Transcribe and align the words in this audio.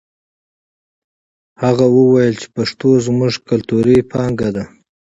هغه 1.63 1.85
وویل 1.97 2.33
چې 2.41 2.47
پښتو 2.55 2.89
زموږ 3.05 3.33
کلتوري 3.49 3.97
پانګه 4.11 4.49
ده. 4.55 4.63